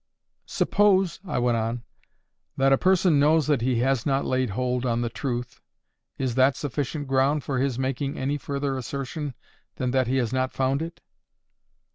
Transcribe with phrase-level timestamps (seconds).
[0.47, 1.83] "Suppose," I went on,
[2.57, 5.61] "that a person knows that he has not laid hold on the truth,
[6.17, 9.35] is that sufficient ground for his making any further assertion
[9.75, 11.01] than that he has not found it?"